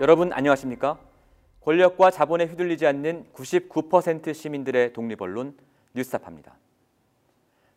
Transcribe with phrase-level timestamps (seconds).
[0.00, 0.98] 여러분 안녕하십니까?
[1.60, 5.56] 권력과 자본에 휘둘리지 않는 99% 시민들의 독립언론
[5.94, 6.56] 뉴스타파입니다.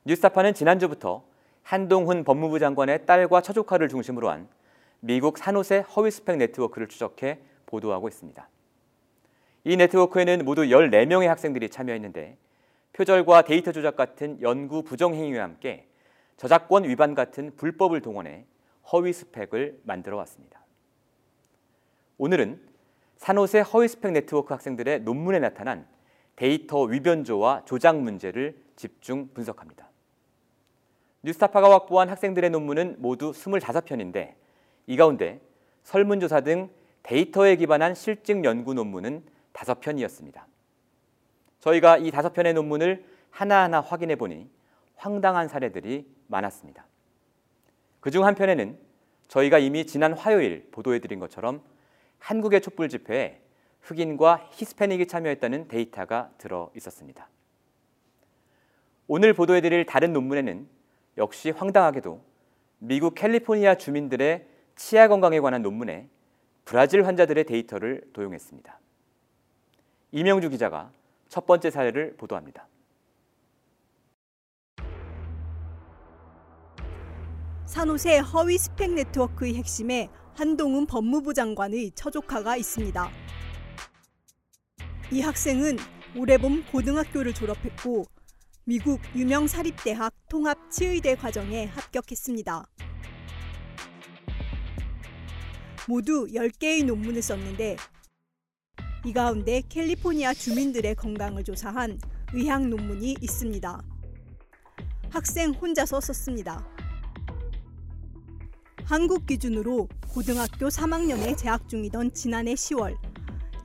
[0.04, 1.24] 뉴스타파는 지난주부터
[1.62, 4.48] 한동훈 법무부 장관의 딸과 처조카를 중심으로 한
[5.00, 7.38] 미국 산호세 허위 스펙 네트워크를 추적해
[7.68, 8.50] 보도하고 있습니다.
[9.66, 12.36] 이 네트워크에는 모두 14명의 학생들이 참여했는데
[12.94, 15.88] 표절과 데이터 조작 같은 연구 부정 행위와 함께
[16.38, 18.46] 저작권 위반 같은 불법을 동원해
[18.92, 20.67] 허위 스펙을 만들어 왔습니다.
[22.20, 22.60] 오늘은
[23.18, 25.88] 산호세 허위 스펙 네트워크 학생들의 논문에 나타난
[26.36, 29.90] 데이터 위변조와 조작 문제를 집중 분석합니다.
[31.24, 34.34] 뉴스타파가 확보한 학생들의 논문은 모두 25편인데
[34.88, 35.42] 이 가운데
[35.84, 36.70] 설문조사 등
[37.04, 40.44] 데이터에 기반한 실증 연구 논문은 5편이었습니다.
[41.60, 44.50] 저희가 이 5편의 논문을 하나하나 확인해 보니
[44.96, 46.86] 황당한 사례들이 많았습니다.
[48.00, 48.78] 그중 한 편에는
[49.28, 51.62] 저희가 이미 지난 화요일 보도해 드린 것처럼
[52.20, 53.42] 한국의 촛불 집회에
[53.82, 57.30] 흑인과 히스패닉이 참여했다는 데이터가 들어 있었습니다.
[59.08, 60.68] 오늘 보도해 드릴 다른 논문에는
[61.18, 62.22] 역시 황당하게도
[62.80, 64.46] 미국 캘리포니아 주민들의
[64.76, 66.10] 치아 건강에 관한 논문에
[66.66, 68.80] 브라질 환자들의 데이터를 도용했습니다.
[70.12, 70.92] 이명주 기자가
[71.30, 72.68] 첫 번째 사례를 보도합니다.
[77.66, 83.10] 산호세 허위 스펙 네트워크의 핵심에 한동훈 법무부 장관의 처조카가 있습니다.
[85.12, 85.78] 이 학생은
[86.16, 88.06] 올해 봄 고등학교를 졸업했고
[88.64, 92.68] 미국 유명 사립대학 통합 치의대 과정에 합격했습니다.
[95.88, 97.78] 모두 10개의 논문을 썼는데
[99.06, 102.00] 이 가운데 캘리포니아 주민들의 건강을 조사한
[102.34, 103.82] 의학 논문이 있습니다.
[105.10, 106.77] 학생 혼자서 썼습니다.
[108.88, 112.96] 한국 기준으로 고등학교 3학년에 재학 중이던 지난해 10월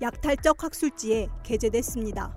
[0.01, 2.37] 약탈적 학술지에 게재됐습니다.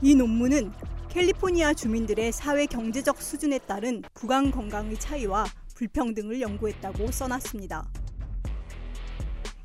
[0.00, 0.70] 이 논문은
[1.08, 5.44] 캘리포니아 주민들의 사회 경제적 수준에 따른 구강 건강의 차이와
[5.74, 7.88] 불평등을 연구했다고 써놨습니다.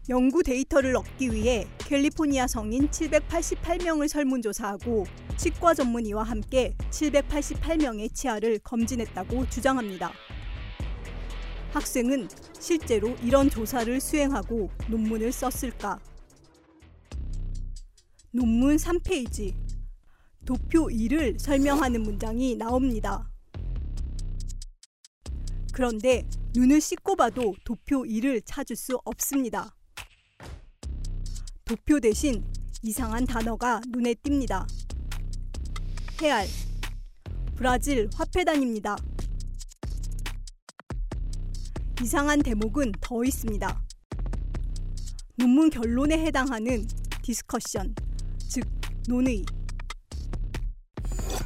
[0.10, 5.06] 연구 데이터를 얻기 위해 캘리포니아 성인 788명을 설문조사하고
[5.38, 10.12] 치과 전문의와 함께 788명의 치아를 검진했다고 주장합니다.
[11.72, 12.28] 학생은
[12.60, 16.00] 실제로 이런 조사를 수행하고 논문을 썼을까?
[18.32, 19.56] 논문 3페이지.
[20.46, 23.30] 도표 2를 설명하는 문장이 나옵니다.
[25.74, 29.76] 그런데 눈을 씻고 봐도 도표 2를 찾을 수 없습니다.
[31.66, 32.44] 도표 대신
[32.82, 34.66] 이상한 단어가 눈에 띕니다.
[36.22, 36.48] 헤알,
[37.56, 38.96] 브라질 화폐단위입니다.
[42.02, 43.84] 이상한 대목은 더 있습니다.
[45.36, 46.88] 논문 결론에 해당하는
[47.22, 47.94] discussion,
[48.38, 48.64] 즉
[49.10, 49.44] 논의.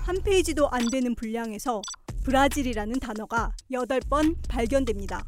[0.03, 1.81] 한 페이지도 안 되는 분량에서
[2.23, 5.25] 브라질이라는 단어가 8번 발견됩니다.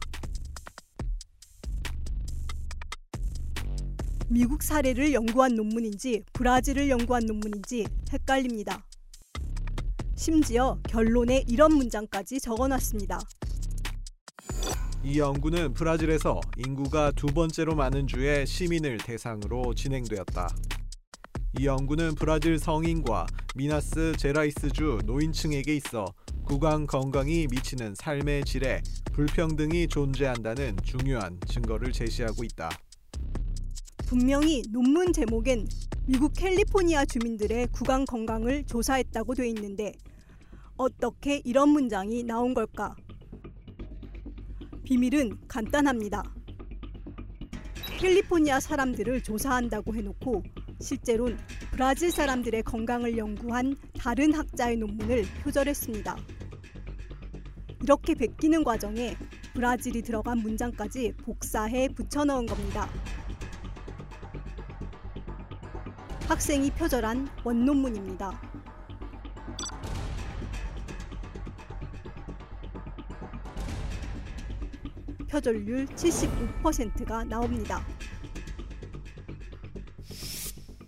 [4.27, 8.85] 미국 사례를 연구한 논문인지 브라질을 연구한 논문인지 헷갈립니다.
[10.15, 13.19] 심지어 결론에 이런 문장까지 적어놨습니다.
[15.05, 20.49] 이 연구는 브라질에서 인구가 두 번째로 많은 주의 시민을 대상으로 진행되었다.
[21.59, 26.05] 이 연구는 브라질 성인과 미나스 제라이스주 노인층에게 있어
[26.43, 28.81] 구강 건강이 미치는 삶의 질에
[29.13, 32.71] 불평등이 존재한다는 중요한 증거를 제시하고 있다.
[34.07, 35.67] 분명히 논문 제목엔
[36.07, 39.91] 미국 캘리포니아 주민들의 구강 건강을 조사했다고 돼 있는데
[40.77, 42.95] 어떻게 이런 문장이 나온 걸까?
[44.85, 46.23] 비밀은 간단합니다.
[47.97, 50.43] 캘리포니아 사람들을 조사한다고 해놓고
[50.79, 51.39] 실제론
[51.71, 56.15] 브라질 사람들의 건강을 연구한 다른 학자의 논문을 표절했습니다.
[57.81, 59.15] 이렇게 베끼는 과정에
[59.55, 62.87] 브라질이 들어간 문장까지 복사해 붙여넣은 겁니다.
[66.27, 68.39] 학생이 표절한 원논문입니다.
[75.35, 77.85] 표절률 75%가 나옵니다.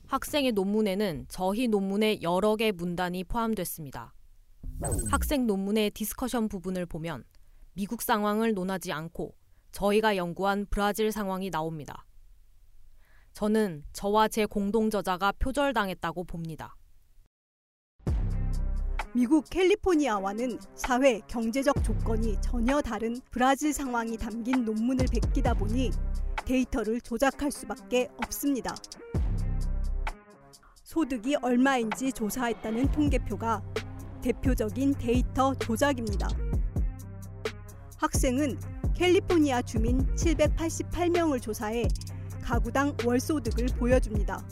[0.05, 4.13] 학생의 논문에는 저희 논문의 여러 개 문단이 포함됐습니다.
[5.11, 7.25] 학생 논문의 discussion 부분을 보면
[7.73, 9.35] 미국 상황을 논하지 않고
[9.73, 12.05] 저희가 연구한 브라질 상황이 나옵니다.
[13.33, 16.76] 저는 저와 제 공동 저자가 표절당했다고 봅니다.
[19.17, 25.89] 미국 캘리포니아와는 사회, 경제적 조건이 전혀 다른 브라질 상황이 담긴 논문을 베끼다 보니
[26.45, 28.75] 데이터를 조작할 수밖에 없습니다.
[30.83, 33.63] 소득이 얼마인지 조사했다는 통계표가
[34.21, 36.27] 대표적인 데이터 조작입니다.
[37.97, 38.59] 학생은
[38.93, 41.87] 캘리포니아 주민 788명을 조사해
[42.43, 44.47] 가구당 월소득을 보여줍니다.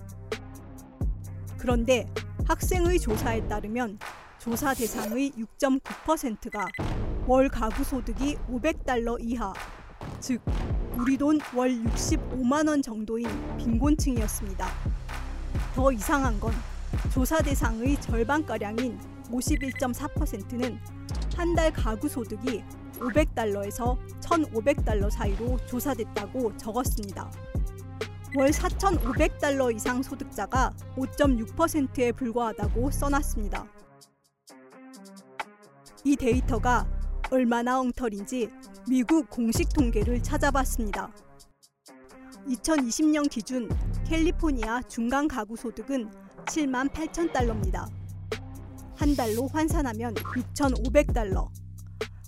[1.60, 2.08] 그런데
[2.48, 4.00] 학생의 조사에 따르면
[4.46, 6.68] 조사 대상의 6.9%가
[7.26, 9.52] 월 가구 소득이 500달러 이하,
[10.20, 10.40] 즉
[10.96, 13.28] 우리 돈 월 65만 원 정도인
[13.58, 14.68] 빈곤층이었습니다.
[15.74, 16.54] 더 이상한 건
[17.12, 19.00] 조사 대상의 절반가량인
[19.32, 20.80] 51.4%는
[21.36, 22.64] 한 달 가구 소득이
[23.00, 27.32] 500달러에서 1,500달러 사이로 조사됐다고 적었습니다.
[28.38, 33.66] 월 4,500달러 이상 소득자가 5.6%에 불과하다고 써놨습니다.
[36.08, 36.88] 이 데이터가
[37.32, 38.48] 얼마나 엉터리인지
[38.88, 41.12] 미국 공식 통계를 찾아봤습니다.
[42.48, 43.68] 2020년 기준
[44.06, 46.12] 캘리포니아 중간 가구 소득은
[46.46, 47.90] 7만 8천 달러입니다.
[48.96, 51.50] 한 달로 환산하면 6,500달러.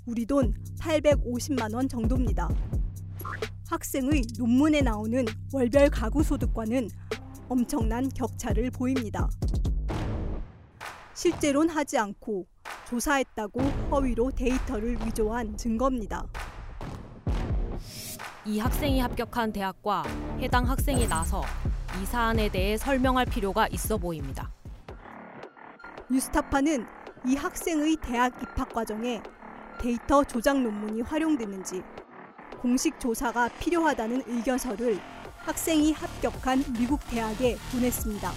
[0.07, 2.50] 우리 돈 850만 원 정도입니다.
[3.69, 6.89] 학생의 논문에 나오는 월별 가구 소득과는
[7.47, 9.29] 엄청난 격차를 보입니다.
[11.13, 12.47] 실제론 하지 않고
[12.89, 13.60] 조사했다고
[13.92, 16.25] 허위로 데이터를 위조한 증거입니다.
[18.45, 20.04] 이 학생이 합격한 대학과
[20.39, 21.44] 해당 학생이 나서
[22.01, 24.51] 이 사안에 대해 설명할 필요가 있어 보입니다.
[26.10, 26.86] 뉴스타파는
[27.25, 29.22] 이 학생의 대학 입학 과정에
[29.80, 31.84] 데이터 조작 논문이 활용됐는지
[32.62, 35.00] 공식 조사가 필요하다는 의견서를
[35.39, 38.31] 학생이 합격한 미국 대학에 보냈습니다.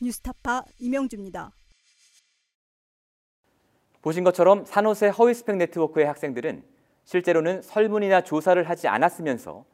[0.00, 1.52] 뉴스타파 이명주입니다.
[4.04, 6.62] 보신 것처럼 산호세 허위 스펙 네트워크의 학생들은
[7.04, 9.64] 실제로는 설문이나 조사를 하지 않았으면서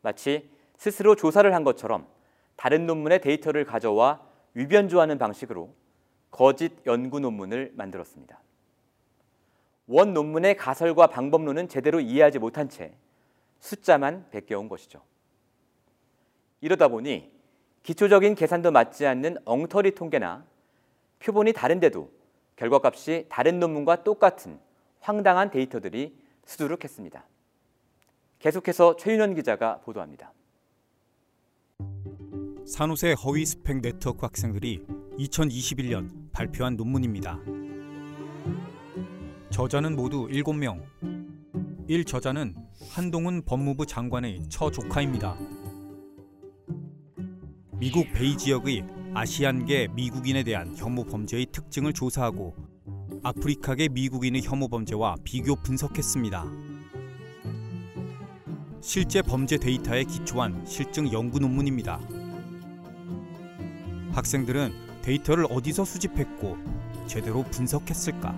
[0.00, 2.06] 마치 스스로 조사를 한 것처럼
[2.54, 4.20] 다른 논문의 데이터를 가져와
[4.54, 5.74] 위변조하는 방식으로
[6.30, 8.40] 거짓 연구 논문을 만들었습니다.
[9.88, 12.94] 원 논문의 가설과 방법론은 제대로 이해하지 못한 채
[13.58, 15.02] 숫자만 베껴온 것이죠.
[16.60, 17.28] 이러다 보니
[17.82, 20.44] 기초적인 계산도 맞지 않는 엉터리 통계나
[21.18, 22.19] 표본이 다른데도
[22.60, 24.58] 결과값이 다른 논문과 똑같은
[25.00, 26.14] 황당한 데이터들이
[26.44, 27.24] 수두룩했습니다.
[28.38, 30.34] 계속해서 최윤현 기자가 보도합니다.
[32.66, 34.84] 산호세 허위 스펙 네트워크 학생들이
[35.18, 37.38] 2021년 발표한 논문입니다.
[39.48, 40.84] 저자는 모두 7명.
[41.88, 42.54] 1저자는
[42.90, 45.34] 한동훈 법무부 장관의 처조카입니다.
[47.78, 52.54] 미국 베이 지역의 아시안계 미국인에 대한 혐오 범죄의 특징을 조사하고
[53.24, 56.44] 아프리카계 미국인의 혐오 범죄와 비교 분석했습니다.
[58.80, 62.00] 실제 범죄 데이터에 기초한 실증 연구 논문입니다.
[64.12, 64.72] 학생들은
[65.02, 66.56] 데이터를 어디서 수집했고
[67.06, 68.32] 제대로 분석했을까?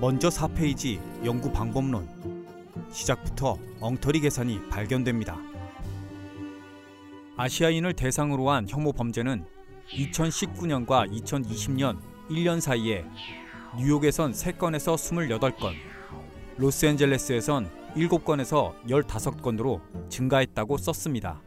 [0.00, 2.06] 먼저 4페이지 연구 방법론.
[2.92, 5.47] 시작부터 엉터리 계산이 발견됩니다.
[7.38, 9.46] 아시아인을 대상으로 한 혐오 범죄는
[9.92, 13.04] 2019년과 2020년 1년 사이에
[13.78, 14.96] 뉴욕에선 3건에서
[15.38, 15.74] 28건,
[16.56, 21.40] 로스앤젤레스에선 7건에서 15건으로 증가했다고 썼습니다.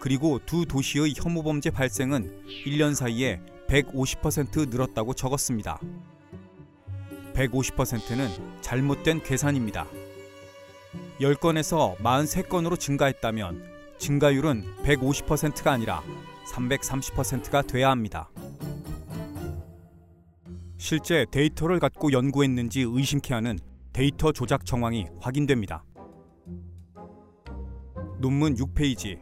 [0.00, 5.78] 그리고 두 도시의 혐오 범죄 발생은 1년 사이에 150% 늘었다고 적었습니다.
[7.32, 8.28] 150%는
[8.60, 9.86] 잘못된 계산입니다.
[11.20, 16.02] 10건에서 43건으로 증가했다면 증가율은 150%가 아니라
[16.52, 18.30] 330%가 돼야 합니다.
[20.78, 23.58] 실제 데이터를 갖고 연구했는지 의심케 하는
[23.92, 25.84] 데이터 조작 정황이 확인됩니다.
[28.18, 29.18] 논문 6페이지.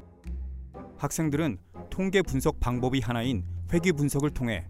[0.96, 1.58] 학생들은
[1.90, 4.66] 통계 분석 방법이 하나인 회귀 분석을 통해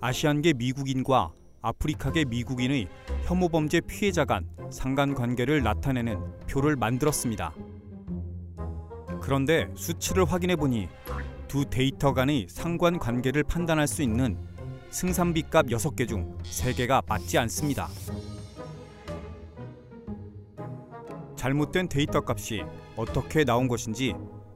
[0.00, 2.88] 아시안계 미국인과 아프리카계 미국인의
[3.24, 7.52] 혐오 범죄 피해자 간 상관관계를 나타내는 표를 만들었습니다.
[9.28, 10.88] 그런데 수치를 확인해 보니
[11.48, 14.38] 두 데이터 간의 상관 관계를 판단할 수 있는
[14.88, 17.88] 승산비 값 6개 중 3개가 맞지 않습니다.
[21.36, 22.62] 잘못된 데이터 값이
[22.96, 24.14] 어떻게 나온 것인지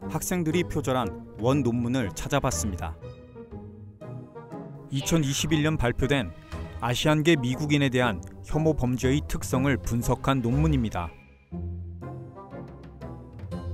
[0.09, 2.97] 학생들이 표절한 원 논문을 찾아봤습니다.
[4.91, 6.33] 2021년 발표된
[6.81, 11.11] 아시안계 미국인에 대한 혐오 범죄의 특성을 분석한 논문입니다.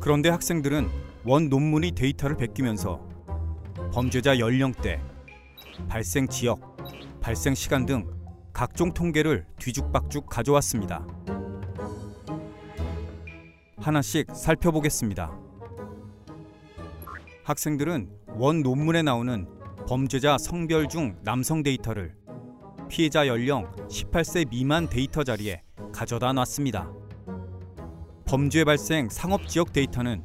[0.08, 0.88] 그런데 학생들은
[1.26, 3.06] 원 논문의 데이터를 베끼면서
[3.92, 5.02] 범죄자 연령대,
[5.86, 6.78] 발생 지역,
[7.20, 8.08] 발생 시간 등
[8.54, 11.06] 각종 통계를 뒤죽박죽 가져왔습니다.
[13.76, 15.30] 하나씩 살펴보겠습니다.
[17.44, 19.46] 학생들은 원 논문에 나오는
[19.86, 22.16] 범죄자 성별 중 남성 데이터를
[22.88, 25.60] 피해자 연령 18세 미만 데이터 자리에
[25.92, 27.07] 가져다 놨습니다.
[28.28, 30.22] 범죄 발생 상업 지역 데이터는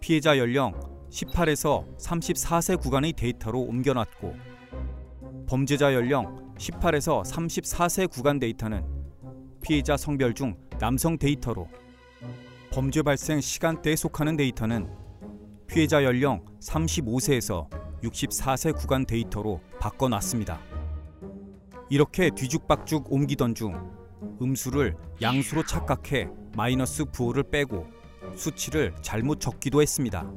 [0.00, 0.72] 피해자 연령
[1.08, 4.34] 18에서 34세 구간의 데이터로 옮겨놨고
[5.46, 8.84] 범죄자 연령 18에서 34세 구간 데이터는
[9.62, 11.68] 피해자 성별 중 남성 데이터로
[12.72, 14.90] 범죄 발생 시간대에 속하는 데이터는
[15.68, 17.68] 피해자 연령 35세에서
[18.02, 20.58] 64세 구간 데이터로 바꿔놨습니다.
[21.88, 24.01] 이렇게 뒤죽박죽 옮기던 중
[24.40, 27.86] 음수를 양수로 착각해 마이너스 부호를 빼고
[28.36, 30.30] 수치를 잘못 적기도 했습니다.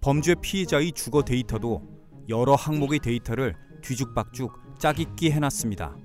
[0.00, 1.82] 범죄 피해자의 주거 데이터도
[2.28, 5.96] 여러 항목의 데이터를 뒤죽박죽 짜깁기 해놨습니다.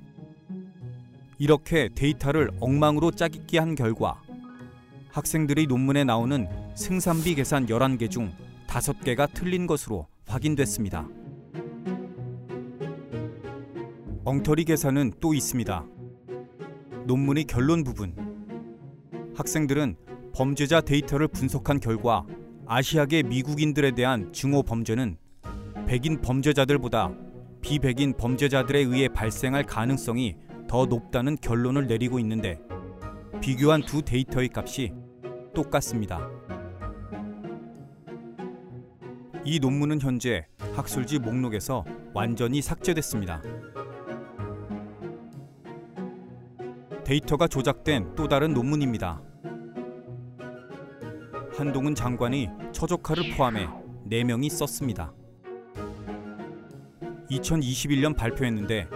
[1.38, 4.22] 이렇게 데이터를 엉망으로 짜깁기 한 결과
[5.12, 8.32] 학생들의 논문에 나오는 생산비 계산 11개 중
[8.68, 11.08] 5개가 틀린 것으로 확인됐습니다.
[14.24, 15.86] 엉터리 계산은 또 있습니다.
[17.12, 18.16] 논문의 결론 부분.
[19.36, 19.98] 학생들은
[20.34, 22.26] 범죄자 데이터를 분석한 결과
[22.66, 25.18] 아시아계 미국인들에 대한 증오 범죄는
[25.88, 27.14] 백인 범죄자들보다
[27.60, 30.38] 비백인 범죄자들에 의해 발생할 가능성이
[30.70, 32.62] 더 높다는 결론을 내리고 있는데
[33.42, 34.94] 비교한 두 데이터의 값이
[35.54, 36.30] 똑같습니다.
[39.44, 43.42] 이 논문은 현재 학술지 목록에서 완전히 삭제됐습니다.
[47.12, 49.22] 데이터가 조작된 또 다른 논문입니다.
[51.58, 53.68] 한동훈 장관이 처조카를 포함해
[54.10, 55.14] 4명이 썼습니다.
[57.30, 58.88] 2021년 발표했는데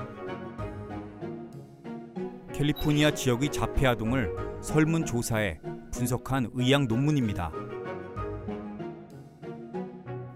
[2.53, 5.59] 캘리포니아 지역의 자폐 아동을 설문 조사해
[5.91, 7.51] 분석한 의학 논문입니다.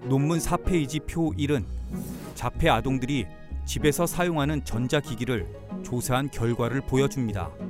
[0.10, 1.64] 논문 4페이지 표 1은
[2.36, 3.26] 자폐 아동들이
[3.64, 5.48] 집에서 사용하는 전자기기를
[5.84, 7.69] 조사한 결과를 보여줍니다.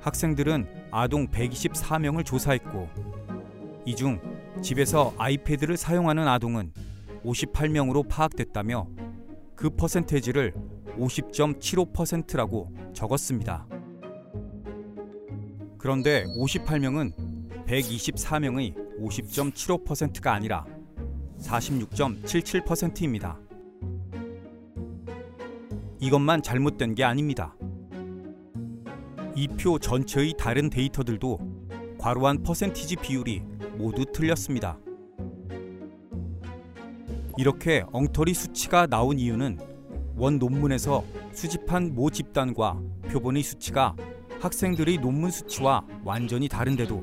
[0.00, 2.88] 학생들은 아동 124명을 조사했고
[3.86, 4.20] 이 중
[4.62, 6.72] 집에서 아이패드를 사용하는 아동은
[7.24, 8.86] 58명으로 파악됐다며
[9.56, 10.54] 그 퍼센테이지를
[10.98, 13.66] 50.75%라고 적었습니다.
[15.78, 17.12] 그런데 58명은
[17.66, 20.66] 124명의 50.75%가 아니라
[21.38, 23.38] 46.77%입니다.
[26.00, 27.54] 이것만 잘못된 게 아닙니다.
[29.36, 31.38] 이 표 전체의 다른 데이터들도
[31.98, 33.42] 과로한 퍼센티지 비율이
[33.76, 34.78] 모두 틀렸습니다.
[37.38, 39.58] 이렇게 엉터리 수치가 나온 이유는
[40.16, 43.94] 원 논문에서 수집한 모 집단과 표본의 수치가
[44.40, 47.02] 학생들의 논문 수치와 완전히 다른데도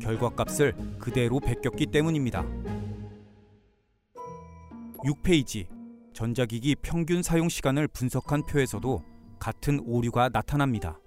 [0.00, 2.44] 결과값을 그대로 베꼈기 때문입니다.
[5.04, 5.66] 6페이지
[6.12, 9.02] 전자기기 평균 사용 시간을 분석한 표에서도
[9.38, 10.98] 같은 오류가 나타납니다.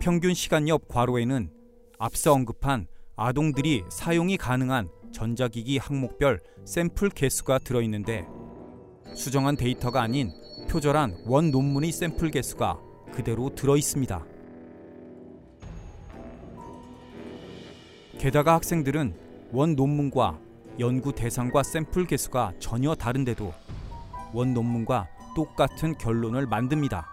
[0.00, 1.50] 평균 시간 옆 괄호에는
[1.98, 8.26] 앞서 언급한 아동들이 사용이 가능한 전자기기 항목별 샘플 개수가 들어있는데
[9.14, 10.32] 수정한 데이터가 아닌
[10.70, 12.80] 표절한 원 논문의 샘플 개수가
[13.12, 14.24] 그대로 들어 있습니다.
[18.18, 20.38] 게다가 학생들은 원 논문과
[20.78, 23.52] 연구 대상과 샘플 개수가 전혀 다른데도
[24.32, 27.06] 원 논문과 똑같은 결론을 만듭니다.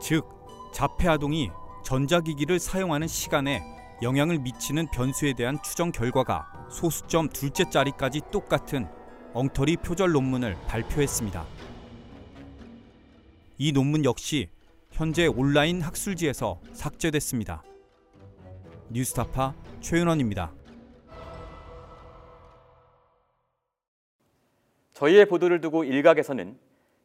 [0.00, 0.35] 즉,
[0.76, 1.50] 자폐 아동이
[1.82, 3.62] 전자기기를 사용하는 시간에
[4.02, 8.86] 영향을 미치는 변수에 대한 추정 결과가 소수점 둘째 자리까지 똑같은
[9.32, 11.46] 엉터리 표절 논문을 발표했습니다.
[13.56, 14.50] 이 논문 역시
[14.90, 17.62] 현재 온라인 학술지에서 삭제됐습니다.
[18.90, 20.52] 뉴스타파 최윤원입니다.
[24.92, 26.58] 저희의 보도를 두고 일각에서는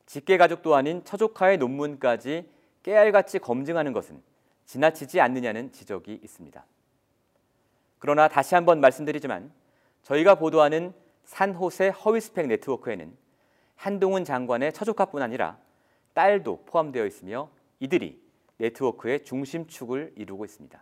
[0.07, 4.21] 직계 가족도 아닌 처조카의 논문까지 깨알같이 검증하는 것은
[4.65, 6.65] 지나치지 않느냐는 지적이 있습니다.
[7.99, 9.51] 그러나 다시 한번 말씀드리지만
[10.03, 10.93] 저희가 보도하는
[11.25, 13.15] 산호세 허위스펙 네트워크에는
[13.75, 15.57] 한동훈 장관의 처조카뿐 아니라
[16.13, 18.21] 딸도 포함되어 있으며 이들이
[18.57, 20.79] 네트워크의 중심축을 이루고 있습니다.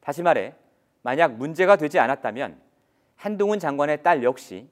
[0.00, 0.54] 다시 말해
[1.02, 2.60] 만약 문제가 되지 않았다면
[3.16, 4.68] 한동훈 장관의 딸 역시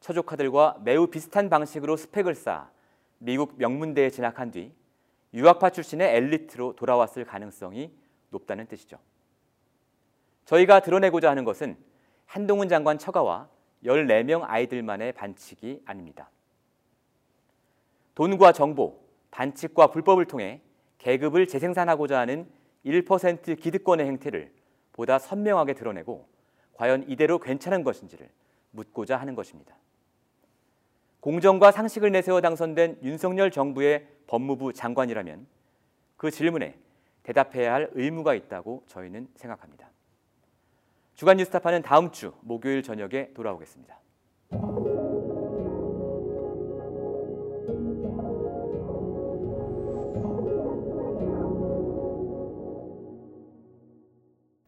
[0.00, 2.70] 처조카들과 매우 비슷한 방식으로 스펙을 쌓아
[3.18, 4.72] 미국 명문대에 진학한 뒤
[5.32, 7.92] 유학파 출신의 엘리트로 돌아왔을 가능성이
[8.30, 8.98] 높다는 뜻이죠.
[10.44, 11.76] 저희가 드러내고자 하는 것은
[12.26, 13.48] 한동훈 장관 처가와
[13.84, 16.30] 14명 아이들만의 반칙이 아닙니다.
[18.14, 20.60] 돈과 정보, 반칙과 불법을 통해
[20.98, 22.48] 계급을 재생산하고자 하는
[22.84, 24.52] 1% 기득권의 행태를
[24.92, 26.28] 보다 선명하게 드러내고
[26.74, 28.28] 과연 이대로 괜찮은 것인지를
[28.72, 29.74] 묻고자 하는 것입니다.
[31.20, 35.46] 공정과 상식을 내세워 당선된 윤석열 정부의 법무부 장관이라면
[36.16, 36.78] 그 질문에
[37.22, 39.90] 대답해야 할 의무가 있다고 저희는 생각합니다.
[41.14, 44.00] 주간 뉴스타파는 다음 주 목요일 저녁에 돌아오겠습니다.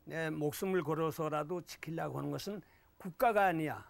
[0.05, 2.61] 내 목숨을 걸어서라도 지키려고 하는 것은
[2.99, 3.83] 국가가 아니야.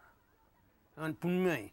[1.19, 1.73] 분명히